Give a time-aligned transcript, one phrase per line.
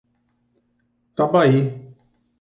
[1.15, 1.61] Tabaí